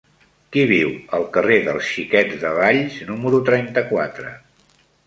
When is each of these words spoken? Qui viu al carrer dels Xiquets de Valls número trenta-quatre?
Qui 0.55 0.63
viu 0.71 0.93
al 1.17 1.27
carrer 1.35 1.59
dels 1.67 1.91
Xiquets 1.91 2.41
de 2.47 2.55
Valls 2.63 2.99
número 3.15 3.45
trenta-quatre? 3.53 4.39